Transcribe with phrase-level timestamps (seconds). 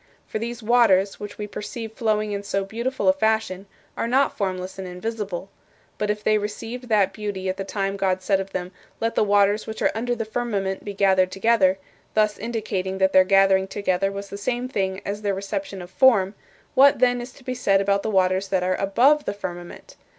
[0.25, 4.79] For these waters, which we perceive flowing in so beautiful a fashion, are not formless
[4.79, 5.51] and invisible.
[5.99, 9.23] But if they received that beauty at the time God said of them, 'Let the
[9.23, 11.77] waters which are under the firmament be gathered together,'
[12.15, 16.33] thus indicating that their gathering together was the same thing as their reception of form,
[16.73, 19.97] what, then, is to be said about the waters that are above the firmament?